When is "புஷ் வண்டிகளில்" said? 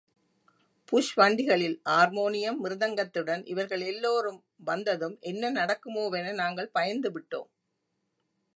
0.89-1.75